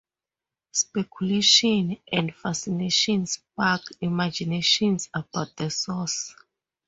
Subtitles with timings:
[0.71, 6.33] Speculation and fascination spark imaginations about the source.